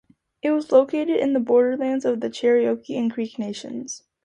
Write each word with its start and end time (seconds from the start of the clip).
It 0.41 0.49
was 0.49 0.71
located 0.71 1.17
in 1.19 1.33
the 1.33 1.39
borderlands 1.39 2.05
of 2.05 2.21
the 2.21 2.29
Cherokee 2.31 2.97
and 2.97 3.13
Creek 3.13 3.37
nations. 3.37 4.01